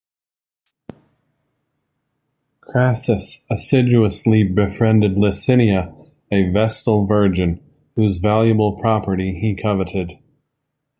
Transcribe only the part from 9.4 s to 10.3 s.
coveted.